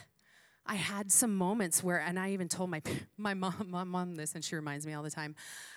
[0.66, 2.82] I had some moments where, and I even told my
[3.16, 5.34] my mom, my mom this, and she reminds me all the time.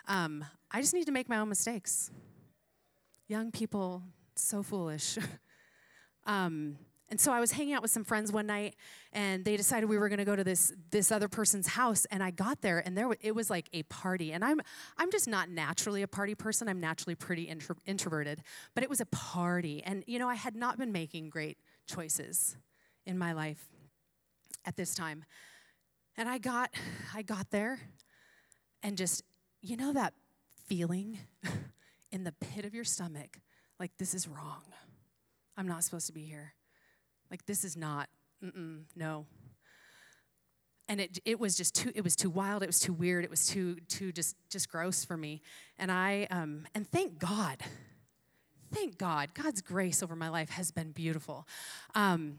[0.07, 2.11] Um, I just need to make my own mistakes.
[3.27, 4.03] Young people,
[4.35, 5.17] so foolish.
[6.25, 6.77] um,
[7.09, 8.75] and so I was hanging out with some friends one night,
[9.13, 12.05] and they decided we were going to go to this this other person's house.
[12.05, 14.33] And I got there, and there it was like a party.
[14.33, 14.59] And I'm
[14.97, 16.67] I'm just not naturally a party person.
[16.67, 18.41] I'm naturally pretty intro, introverted,
[18.73, 19.83] but it was a party.
[19.83, 22.57] And you know, I had not been making great choices
[23.05, 23.69] in my life
[24.65, 25.23] at this time.
[26.17, 26.73] And I got
[27.13, 27.79] I got there,
[28.83, 29.23] and just
[29.61, 30.13] you know that
[30.65, 31.19] feeling
[32.11, 33.39] in the pit of your stomach,
[33.79, 34.63] like this is wrong.
[35.57, 36.53] I'm not supposed to be here.
[37.31, 38.09] Like this is not,
[38.95, 39.25] no.
[40.87, 43.29] And it, it was just too, it was too wild, it was too weird, it
[43.29, 45.41] was too, too just, just gross for me.
[45.79, 47.57] And I, um, and thank God,
[48.71, 51.47] thank God, God's grace over my life has been beautiful.
[51.95, 52.37] Um,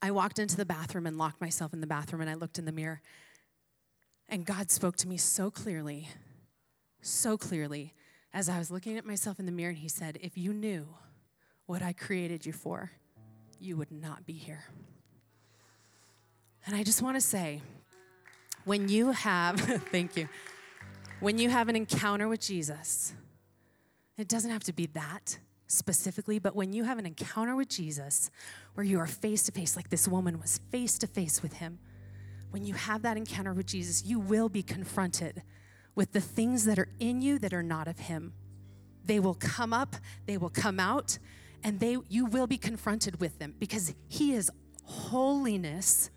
[0.00, 2.64] I walked into the bathroom and locked myself in the bathroom and I looked in
[2.64, 3.00] the mirror.
[4.28, 6.08] And God spoke to me so clearly,
[7.00, 7.94] so clearly,
[8.32, 10.86] as I was looking at myself in the mirror, and He said, If you knew
[11.66, 12.90] what I created you for,
[13.58, 14.64] you would not be here.
[16.66, 17.62] And I just want to say,
[18.64, 19.58] when you have,
[19.90, 20.28] thank you,
[21.20, 23.14] when you have an encounter with Jesus,
[24.18, 25.38] it doesn't have to be that
[25.68, 28.30] specifically, but when you have an encounter with Jesus
[28.74, 31.78] where you are face to face, like this woman was face to face with him,
[32.50, 35.42] when you have that encounter with Jesus, you will be confronted
[35.94, 38.32] with the things that are in you that are not of him.
[39.04, 41.18] They will come up, they will come out,
[41.62, 44.50] and they you will be confronted with them because he is
[44.84, 46.10] holiness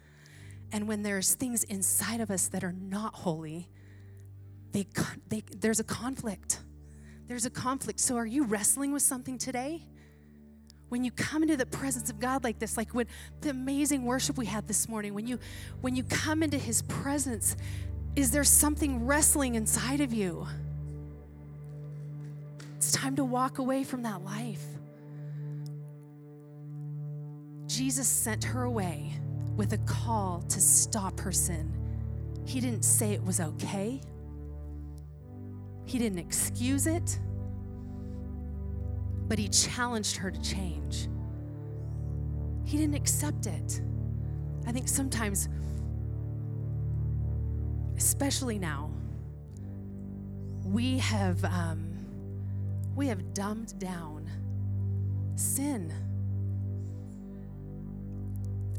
[0.71, 3.67] and when there's things inside of us that are not holy
[4.71, 4.87] they,
[5.27, 6.61] they there's a conflict
[7.31, 8.01] there's a conflict.
[8.01, 9.85] So are you wrestling with something today?
[10.89, 13.07] When you come into the presence of God like this like when
[13.39, 15.39] the amazing worship we had this morning when you
[15.79, 17.55] when you come into his presence
[18.17, 20.45] is there something wrestling inside of you?
[22.75, 24.65] It's time to walk away from that life.
[27.67, 29.13] Jesus sent her away
[29.55, 31.71] with a call to stop her sin.
[32.45, 34.01] He didn't say it was okay,
[35.85, 37.19] He didn't excuse it,
[39.27, 41.07] but He challenged her to change.
[42.65, 43.81] He didn't accept it.
[44.65, 45.49] I think sometimes,
[47.97, 48.91] especially now,
[50.63, 51.91] we have um,
[52.95, 54.29] we have dumbed down
[55.35, 55.91] sin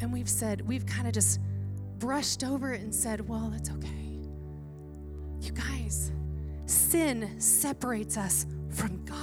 [0.02, 1.38] and we've said, we've kind of just
[1.98, 4.18] brushed over it and said, well, it's okay.
[5.40, 6.10] You guys,
[6.92, 9.18] sin separates us from God.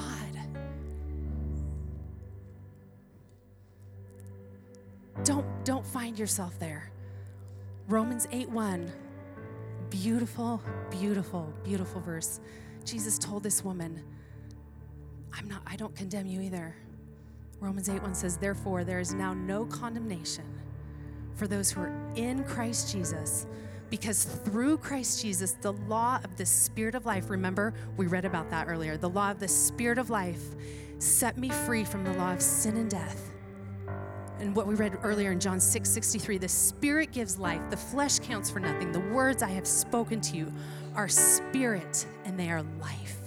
[5.23, 6.91] Don't, don't find yourself there.
[7.87, 8.91] Romans 8 1,
[9.91, 12.39] beautiful, beautiful, beautiful verse.
[12.85, 14.03] Jesus told this woman,
[15.31, 16.75] I'm not, I don't condemn you either.
[17.59, 20.45] Romans 8 1 says, Therefore, there is now no condemnation
[21.35, 23.45] for those who are in Christ Jesus.
[23.89, 28.49] Because through Christ Jesus, the law of the Spirit of life, remember, we read about
[28.51, 30.43] that earlier, the law of the Spirit of life
[30.99, 33.31] set me free from the law of sin and death.
[34.39, 38.19] And what we read earlier in John 6 63, the Spirit gives life, the flesh
[38.19, 38.91] counts for nothing.
[38.91, 40.53] The words I have spoken to you
[40.95, 43.19] are spirit and they are life.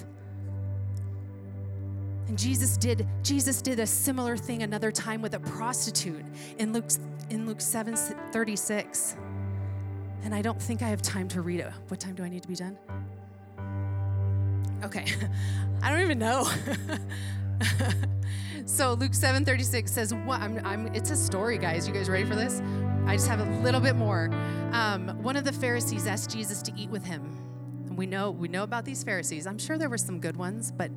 [2.28, 6.24] And Jesus did Jesus did a similar thing another time with a prostitute
[6.58, 6.88] in Luke
[7.28, 9.16] in Luke 7 36.
[10.22, 11.70] And I don't think I have time to read it.
[11.88, 12.78] What time do I need to be done?
[14.84, 15.06] Okay.
[15.82, 16.44] I don't even know.
[18.66, 21.86] so Luke 7:36 says, what I'm, I'm, it's a story, guys.
[21.86, 22.62] You guys ready for this?
[23.06, 24.30] I just have a little bit more.
[24.72, 28.62] Um, one of the Pharisees asked Jesus to eat with him We know we know
[28.62, 29.46] about these Pharisees.
[29.46, 30.90] I'm sure there were some good ones, but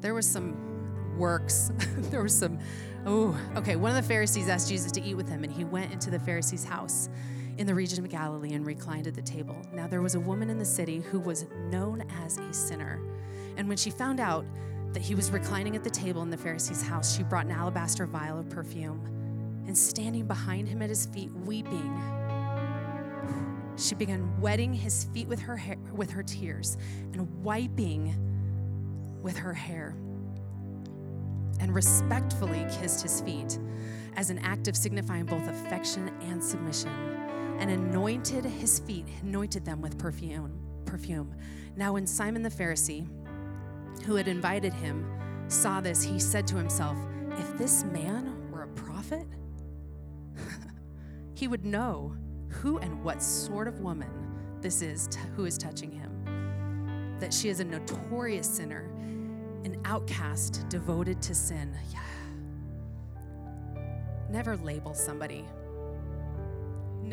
[0.00, 1.70] there was some works.
[2.10, 2.58] there was some
[3.06, 3.76] oh, okay.
[3.76, 6.18] One of the Pharisees asked Jesus to eat with him, and he went into the
[6.18, 7.08] Pharisee's house
[7.58, 9.56] in the region of Galilee and reclined at the table.
[9.72, 13.00] Now there was a woman in the city who was known as a sinner.
[13.56, 14.44] And when she found out
[14.92, 18.06] that he was reclining at the table in the Pharisee's house, she brought an alabaster
[18.06, 19.00] vial of perfume.
[19.66, 21.92] And standing behind him at his feet, weeping,
[23.76, 26.76] she began wetting his feet with her hair, with her tears
[27.12, 28.14] and wiping
[29.22, 29.96] with her hair
[31.60, 33.58] and respectfully kissed his feet
[34.16, 37.13] as an act of signifying both affection and submission
[37.58, 41.34] and anointed his feet anointed them with perfume perfume
[41.76, 43.06] now when Simon the Pharisee
[44.04, 45.06] who had invited him
[45.48, 46.96] saw this he said to himself
[47.38, 49.26] if this man were a prophet
[51.34, 52.14] he would know
[52.48, 54.24] who and what sort of woman
[54.64, 57.16] this is t- who is touching him.
[57.20, 58.90] That she is a notorious sinner,
[59.62, 61.76] an outcast devoted to sin.
[61.92, 62.00] Yeah.
[64.30, 65.44] Never label somebody.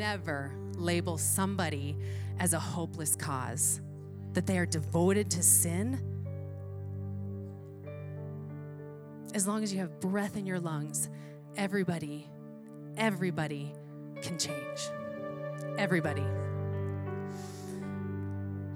[0.02, 1.96] Never label somebody
[2.40, 3.82] as a hopeless cause,
[4.34, 6.02] that they are devoted to sin.
[9.36, 11.08] As long as you have breath in your lungs,
[11.56, 12.28] everybody,
[12.98, 13.74] everybody
[14.24, 14.90] can change.
[15.78, 16.26] Everybody.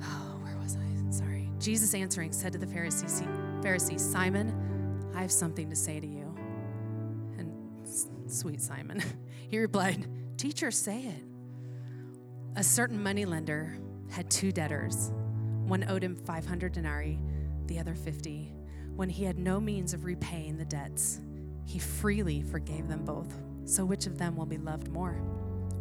[0.04, 1.12] Oh, where was I?
[1.12, 1.50] Sorry.
[1.58, 3.24] Jesus answering said to the Pharisees,
[3.62, 4.54] Pharisee, Simon,
[5.16, 6.36] I have something to say to you.
[7.40, 7.52] And
[8.32, 9.02] sweet Simon,
[9.50, 11.24] he replied, Teacher, say it.
[12.56, 13.78] A certain moneylender
[14.10, 15.12] had two debtors.
[15.66, 17.20] One owed him 500 denarii,
[17.68, 18.54] the other 50.
[18.96, 21.20] When he had no means of repaying the debts,
[21.66, 23.34] he freely forgave them both.
[23.66, 25.20] So which of them will be loved more?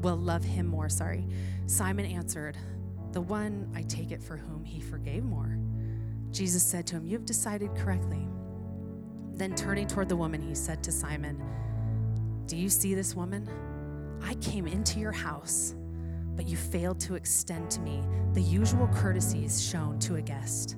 [0.04, 1.26] will love him more, sorry.
[1.66, 2.56] Simon answered,
[3.12, 5.58] The one I take it for whom he forgave more.
[6.30, 8.28] Jesus said to him, You have decided correctly.
[9.32, 11.42] Then turning toward the woman, he said to Simon,
[12.46, 13.48] Do you see this woman?
[14.22, 15.74] I came into your house,
[16.36, 20.76] but you failed to extend to me the usual courtesies shown to a guest.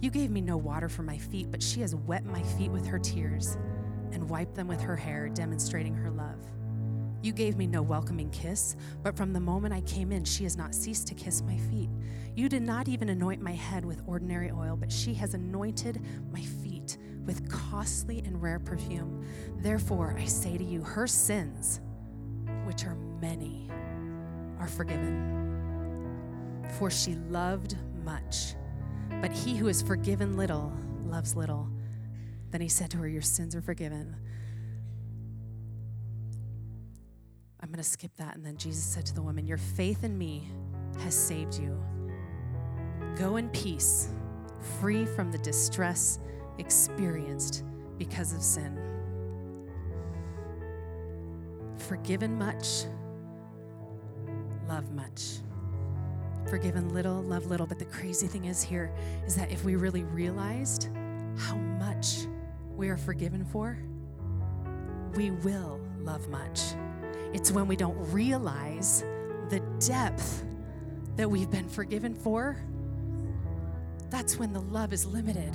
[0.00, 2.86] You gave me no water for my feet, but she has wet my feet with
[2.86, 3.56] her tears
[4.12, 6.38] and wiped them with her hair, demonstrating her love.
[7.22, 10.58] You gave me no welcoming kiss, but from the moment I came in, she has
[10.58, 11.88] not ceased to kiss my feet.
[12.36, 16.42] You did not even anoint my head with ordinary oil, but she has anointed my
[16.42, 19.24] feet with costly and rare perfume.
[19.56, 21.80] Therefore, I say to you, her sins,
[22.64, 23.70] which are many,
[24.58, 26.64] are forgiven.
[26.78, 28.54] For she loved much,
[29.20, 30.72] but he who is forgiven little
[31.06, 31.68] loves little.
[32.50, 34.16] Then he said to her, Your sins are forgiven.
[37.60, 38.36] I'm going to skip that.
[38.36, 40.48] And then Jesus said to the woman, Your faith in me
[41.00, 41.82] has saved you.
[43.16, 44.10] Go in peace,
[44.80, 46.18] free from the distress
[46.58, 47.64] experienced
[47.98, 48.93] because of sin.
[51.88, 52.84] Forgiven much,
[54.66, 55.40] love much.
[56.48, 57.66] Forgiven little, love little.
[57.66, 58.90] But the crazy thing is here
[59.26, 60.88] is that if we really realized
[61.36, 62.26] how much
[62.74, 63.78] we are forgiven for,
[65.14, 66.60] we will love much.
[67.34, 69.04] It's when we don't realize
[69.50, 70.42] the depth
[71.16, 72.56] that we've been forgiven for.
[74.08, 75.54] That's when the love is limited.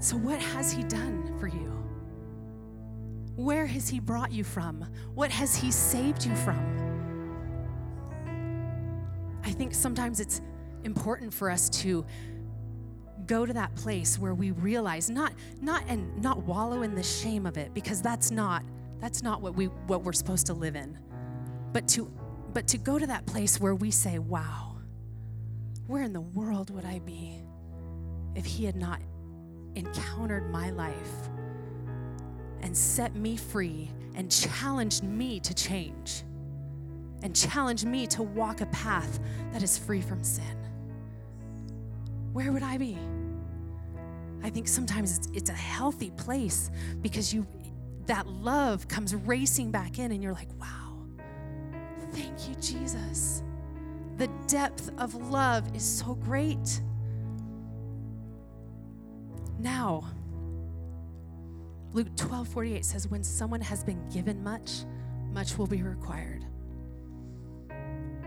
[0.00, 1.83] So, what has He done for you?
[3.36, 4.84] Where has He brought you from?
[5.14, 6.58] What has He saved you from?
[9.44, 10.40] I think sometimes it's
[10.84, 12.04] important for us to
[13.26, 17.46] go to that place where we realize not not and not wallow in the shame
[17.46, 18.62] of it because that's not
[19.00, 20.98] that's not what we what we're supposed to live in.
[21.72, 22.10] But to
[22.52, 24.76] but to go to that place where we say, "Wow,
[25.86, 27.42] where in the world would I be
[28.34, 29.00] if he had not
[29.74, 31.28] encountered my life
[32.64, 36.24] and set me free and challenged me to change
[37.22, 39.20] and challenged me to walk a path
[39.52, 40.58] that is free from sin?"
[42.32, 42.98] Where would I be?
[44.42, 47.46] I think sometimes it's, it's a healthy place because you
[48.06, 50.98] that love comes racing back in, and you're like, wow,
[52.12, 53.42] thank you, Jesus.
[54.18, 56.82] The depth of love is so great.
[59.58, 60.04] Now,
[61.94, 64.84] Luke 12 48 says, When someone has been given much,
[65.32, 66.44] much will be required.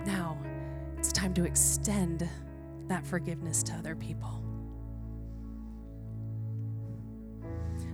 [0.06, 0.38] Now,
[0.98, 2.28] it's time to extend
[2.88, 4.42] that forgiveness to other people.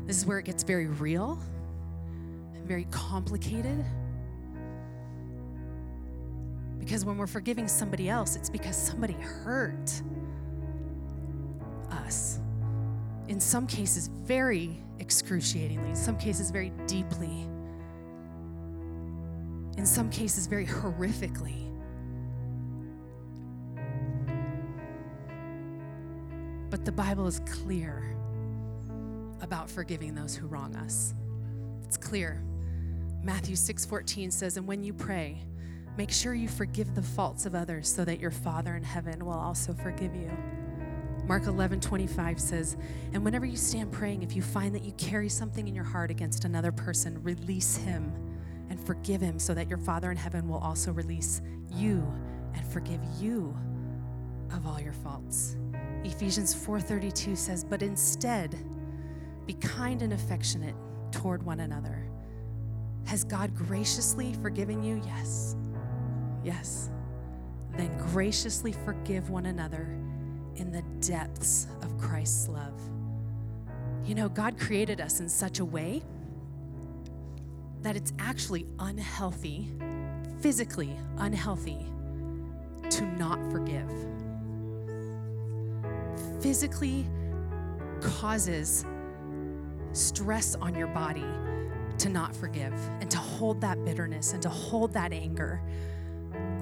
[0.05, 1.39] This is where it gets very real
[2.53, 3.84] and very complicated
[6.84, 10.01] Because when we're forgiving somebody else, it's because somebody hurt
[13.34, 17.47] In some cases, very excruciatingly, in some cases, very deeply,
[19.75, 21.67] in some cases, very horrifically.
[26.69, 28.15] But the Bible is clear
[29.41, 31.15] about forgiving those who wrong us.
[31.86, 32.43] It's clear.
[33.23, 35.43] Matthew 6:14 says, "And when you pray,
[35.97, 39.34] make sure you forgive the faults of others so that your Father in heaven will
[39.34, 40.29] also forgive you."
[41.26, 42.76] Mark 11:25 says,
[43.13, 46.11] "And whenever you stand praying, if you find that you carry something in your heart
[46.11, 48.11] against another person, release him
[48.69, 52.05] and forgive him so that your Father in heaven will also release you
[52.53, 53.55] and forgive you
[54.51, 55.55] of all your faults."
[56.03, 58.57] Ephesians 4:32 says, "But instead,
[59.45, 60.76] be kind and affectionate
[61.11, 62.05] toward one another."
[63.05, 65.01] Has God graciously forgiven you?
[65.05, 65.55] Yes.
[66.43, 66.89] Yes.
[67.78, 69.97] Then graciously forgive one another
[70.56, 72.80] in the depths of Christ's love.
[74.06, 76.04] You know, God created us in such a way
[77.82, 79.70] that it's actually unhealthy,
[80.39, 81.86] physically unhealthy,
[82.89, 83.89] to not forgive.
[86.41, 87.06] Physically
[88.01, 88.86] causes
[89.93, 91.26] stress on your body
[91.97, 95.62] to not forgive and to hold that bitterness and to hold that anger.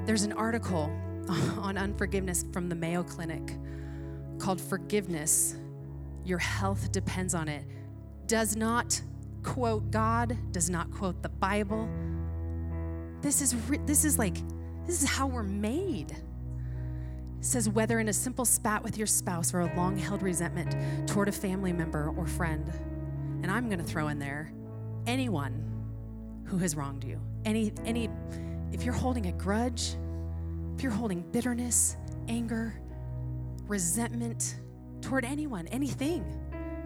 [0.05, 0.91] There's an article
[1.59, 3.57] on unforgiveness from the Mayo Clinic
[4.39, 5.55] called Forgiveness
[6.25, 7.65] Your Health Depends on It.
[8.27, 9.01] Does not
[9.43, 11.89] quote God, does not quote the Bible.
[13.21, 13.55] This is,
[13.85, 14.37] this is like,
[14.85, 16.11] this is how we're made.
[16.11, 20.75] It says, whether in a simple spat with your spouse or a long held resentment
[21.07, 22.71] toward a family member or friend.
[23.43, 24.53] And I'm going to throw in there
[25.07, 25.67] anyone
[26.45, 27.19] who has wronged you.
[27.45, 28.09] Any, any,
[28.71, 29.95] if you're holding a grudge,
[30.75, 31.97] if you're holding bitterness,
[32.27, 32.73] anger,
[33.67, 34.55] resentment
[35.01, 36.25] toward anyone, anything,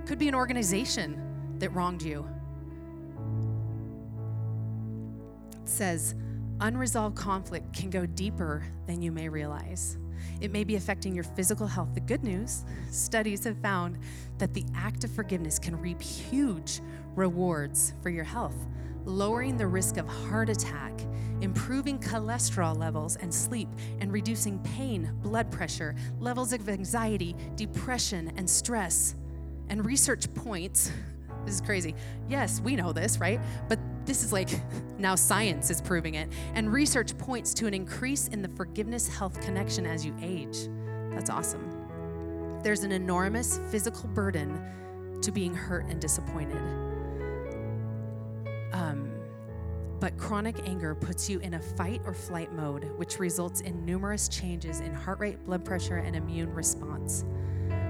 [0.05, 2.27] could be an organization that wronged you.
[5.63, 6.15] It says,
[6.59, 9.97] unresolved conflict can go deeper than you may realize.
[10.41, 11.93] It may be affecting your physical health.
[11.93, 13.97] The good news studies have found
[14.37, 16.81] that the act of forgiveness can reap huge
[17.15, 18.67] rewards for your health,
[19.05, 20.93] lowering the risk of heart attack,
[21.41, 28.49] improving cholesterol levels and sleep, and reducing pain, blood pressure, levels of anxiety, depression, and
[28.49, 29.15] stress.
[29.69, 30.91] And research points
[31.45, 31.95] this is crazy.
[32.27, 33.39] Yes, we know this, right?
[33.69, 34.49] But this is like
[34.97, 36.29] now science is proving it.
[36.53, 40.67] And research points to an increase in the forgiveness health connection as you age.
[41.11, 41.71] That's awesome.
[42.63, 46.61] There's an enormous physical burden to being hurt and disappointed.
[48.75, 49.09] Um,
[50.01, 54.27] but chronic anger puts you in a fight or flight mode, which results in numerous
[54.27, 57.23] changes in heart rate, blood pressure, and immune response.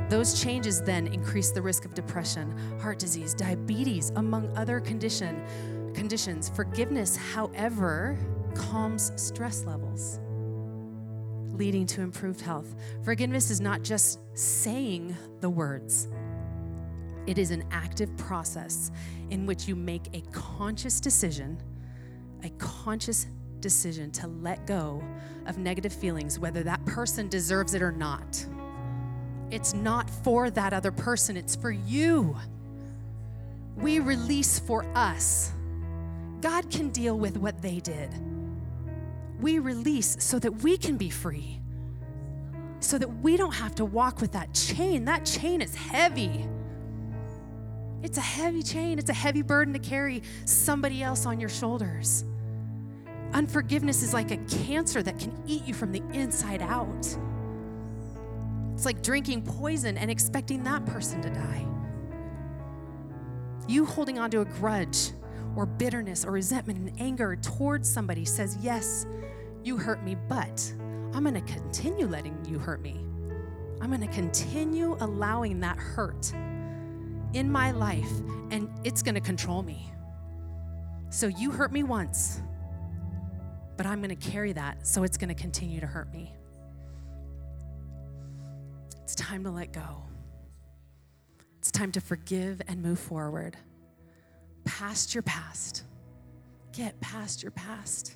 [0.09, 5.43] Those changes then increase the risk of depression, heart disease, diabetes, among other condition,
[5.95, 6.49] conditions.
[6.49, 8.15] Forgiveness, however,
[8.53, 10.19] calms stress levels,
[11.57, 12.75] leading to improved health.
[13.01, 16.07] Forgiveness is not just saying the words,
[17.28, 18.91] it is an active process
[19.30, 21.57] in which you make a conscious decision,
[22.43, 23.28] a conscious
[23.59, 25.03] decision to let go
[25.47, 28.45] of negative feelings, whether that person deserves it or not.
[29.51, 32.36] It's not for that other person, it's for you.
[33.76, 35.51] We release for us.
[36.41, 38.09] God can deal with what they did.
[39.41, 41.59] We release so that we can be free,
[42.80, 45.05] so that we don't have to walk with that chain.
[45.05, 46.47] That chain is heavy.
[48.03, 52.23] It's a heavy chain, it's a heavy burden to carry somebody else on your shoulders.
[53.33, 57.17] Unforgiveness is like a cancer that can eat you from the inside out.
[58.73, 61.65] It's like drinking poison and expecting that person to die.
[63.67, 65.11] You holding on to a grudge
[65.55, 69.05] or bitterness or resentment and anger towards somebody says, Yes,
[69.63, 70.73] you hurt me, but
[71.13, 72.99] I'm going to continue letting you hurt me.
[73.81, 76.33] I'm going to continue allowing that hurt
[77.36, 78.09] in my life,
[78.49, 79.91] and it's going to control me.
[81.09, 82.41] So you hurt me once,
[83.75, 86.33] but I'm going to carry that, so it's going to continue to hurt me.
[89.03, 90.03] It's time to let go.
[91.59, 93.57] It's time to forgive and move forward.
[94.63, 95.83] Past your past.
[96.71, 98.15] Get past your past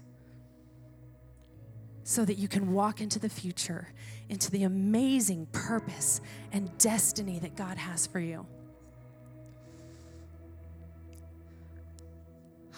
[2.03, 3.93] so that you can walk into the future,
[4.30, 8.47] into the amazing purpose and destiny that God has for you.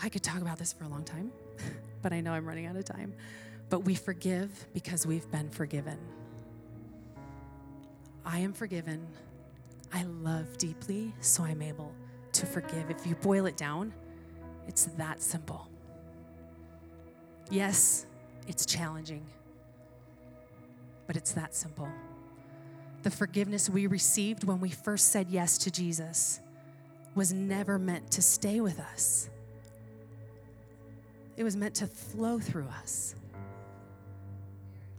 [0.03, 1.31] I could talk about this for a long time,
[2.01, 3.13] but I know I'm running out of time.
[3.69, 5.97] but we forgive because we've been forgiven.
[8.25, 9.07] I am forgiven.
[9.93, 11.93] I love deeply, so I'm able
[12.33, 12.89] to forgive.
[12.89, 13.93] If you boil it down,
[14.67, 15.69] it's that simple.
[17.49, 18.05] Yes,
[18.47, 19.25] it's challenging,
[21.07, 21.89] but it's that simple.
[23.03, 26.39] The forgiveness we received when we first said yes to Jesus
[27.15, 29.29] was never meant to stay with us,
[31.41, 33.15] it was meant to flow through us.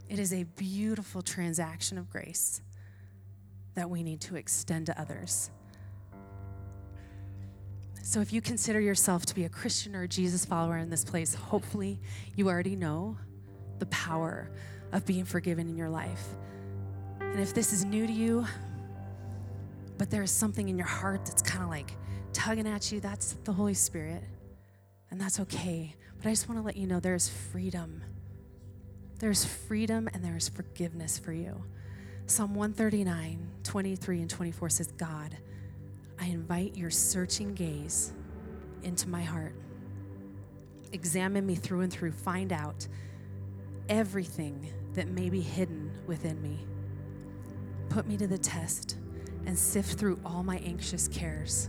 [0.09, 2.61] It is a beautiful transaction of grace
[3.76, 5.53] that we need to extend to others.
[8.03, 11.05] So, if you consider yourself to be a Christian or a Jesus follower in this
[11.05, 12.01] place, hopefully
[12.34, 13.16] you already know
[13.78, 14.51] the power
[14.90, 16.34] of being forgiven in your life.
[17.20, 18.45] And if this is new to you,
[19.97, 21.93] but there is something in your heart that's kind of like
[22.32, 24.24] tugging at you, that's the Holy Spirit.
[25.12, 25.95] And that's okay.
[26.23, 28.01] But I just want to let you know there's freedom.
[29.18, 31.64] There's freedom and there's forgiveness for you.
[32.27, 35.37] Psalm 139, 23 and 24 says, God,
[36.20, 38.12] I invite your searching gaze
[38.85, 39.55] into my heart.
[40.93, 42.12] Examine me through and through.
[42.12, 42.87] Find out
[43.89, 46.61] everything that may be hidden within me.
[47.89, 48.97] Put me to the test
[49.45, 51.68] and sift through all my anxious cares.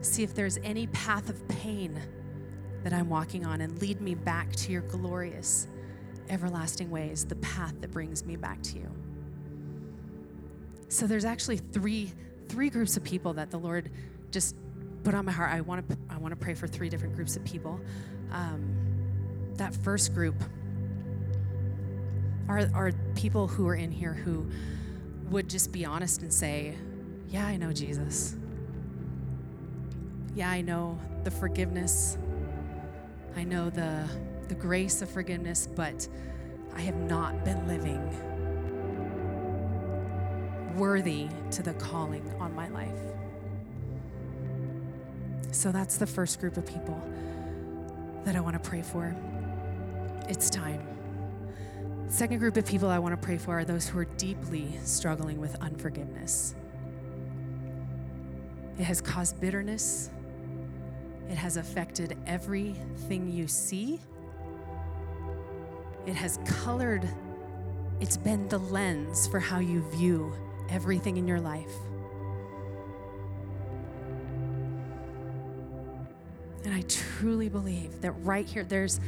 [0.00, 2.00] See if there's any path of pain
[2.82, 5.68] that I'm walking on and lead me back to your glorious,
[6.28, 8.90] everlasting ways, the path that brings me back to you.
[10.88, 12.12] So there's actually three
[12.48, 13.90] three groups of people that the Lord
[14.30, 14.54] just
[15.04, 15.52] put on my heart.
[15.52, 17.80] I want to I want to pray for three different groups of people.
[18.30, 18.76] Um,
[19.54, 20.34] that first group
[22.48, 24.50] are are people who are in here who
[25.30, 26.76] would just be honest and say,
[27.28, 28.36] "Yeah, I know Jesus.
[30.34, 32.18] Yeah, I know the forgiveness.
[33.36, 34.08] I know the
[34.48, 36.06] the grace of forgiveness, but
[36.74, 38.32] I have not been living."
[40.76, 42.98] worthy to the calling on my life.
[45.50, 47.00] So that's the first group of people
[48.24, 49.14] that I want to pray for.
[50.28, 50.80] It's time.
[52.08, 55.40] Second group of people I want to pray for are those who are deeply struggling
[55.40, 56.54] with unforgiveness.
[58.78, 60.10] It has caused bitterness.
[61.32, 63.98] It has affected everything you see.
[66.04, 67.08] It has colored,
[68.00, 70.34] it's been the lens for how you view
[70.68, 71.72] everything in your life.
[76.64, 79.00] And I truly believe that right here, there's,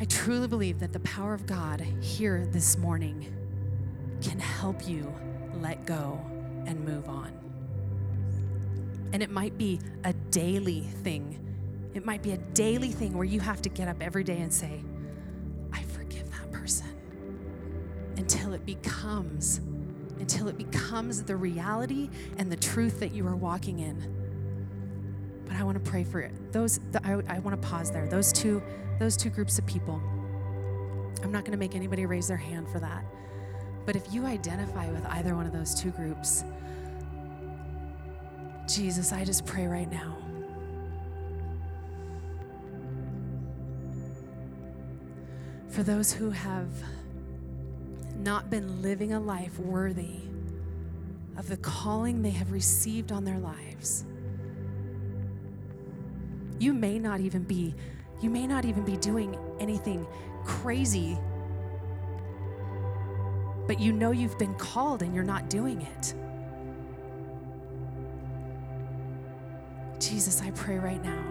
[0.00, 3.32] I truly believe that the power of God here this morning
[4.20, 5.14] can help you
[5.60, 6.20] let go
[6.66, 7.43] and move on.
[9.14, 11.38] And it might be a daily thing.
[11.94, 14.52] It might be a daily thing where you have to get up every day and
[14.52, 14.82] say,
[15.72, 16.88] I forgive that person
[18.16, 19.60] until it becomes
[20.18, 24.02] until it becomes the reality and the truth that you are walking in.
[25.46, 26.32] But I want to pray for it.
[26.52, 28.08] Those I, I want to pause there.
[28.08, 28.60] Those two
[28.98, 30.02] those two groups of people.
[31.22, 33.04] I'm not going to make anybody raise their hand for that.
[33.86, 36.42] But if you identify with either one of those two groups,
[38.66, 40.16] Jesus, I just pray right now.
[45.68, 46.68] For those who have
[48.18, 50.20] not been living a life worthy
[51.36, 54.04] of the calling they have received on their lives.
[56.58, 57.74] You may not even be
[58.22, 60.06] you may not even be doing anything
[60.44, 61.18] crazy
[63.66, 66.14] but you know you've been called and you're not doing it.
[70.14, 71.24] Jesus, I pray right now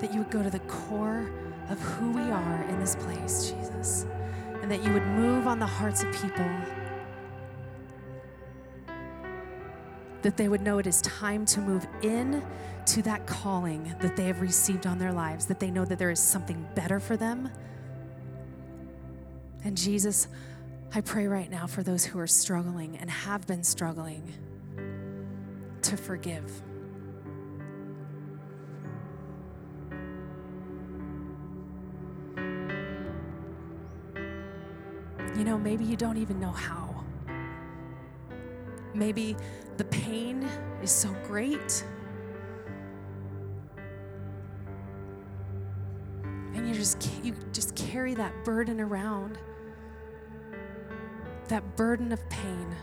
[0.00, 1.30] that you would go to the core
[1.68, 4.04] of who we are in this place, Jesus
[4.62, 6.48] and that you would move on the hearts of people.
[10.22, 12.42] That they would know it is time to move in
[12.86, 16.10] to that calling that they have received on their lives, that they know that there
[16.10, 17.50] is something better for them.
[19.64, 20.28] And Jesus,
[20.94, 24.32] I pray right now for those who are struggling and have been struggling
[25.82, 26.62] to forgive.
[35.40, 37.02] You know, maybe you don't even know how.
[38.92, 39.34] Maybe
[39.78, 40.46] the pain
[40.82, 41.82] is so great.
[46.52, 49.38] And you just you just carry that burden around.
[51.48, 52.76] That burden of pain.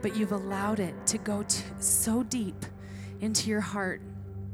[0.00, 2.64] But you've allowed it to go to, so deep
[3.20, 4.00] into your heart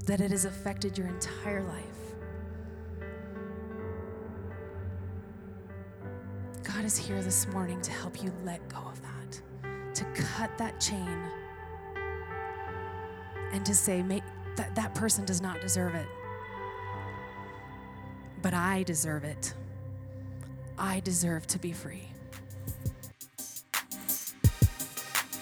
[0.07, 1.98] that it has affected your entire life.
[6.89, 11.19] Is here this morning to help you let go of that, to cut that chain,
[13.53, 14.03] and to say,
[14.57, 16.07] that, that person does not deserve it.
[18.41, 19.53] But I deserve it.
[20.79, 22.09] I deserve to be free.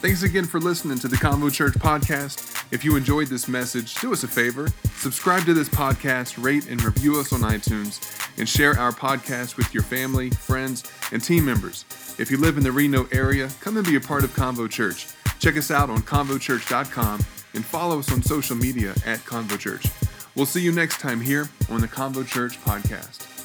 [0.02, 2.66] Thanks again for listening to the Convo Church podcast.
[2.72, 4.66] If you enjoyed this message, do us a favor
[4.96, 8.00] subscribe to this podcast, rate and review us on iTunes,
[8.38, 11.84] and share our podcast with your family, friends, and team members.
[12.18, 15.08] If you live in the Reno area, come and be a part of Convo Church.
[15.38, 17.20] Check us out on convochurch.com
[17.54, 19.86] and follow us on social media at Convo Church.
[20.34, 23.35] We'll see you next time here on the Convo Church podcast.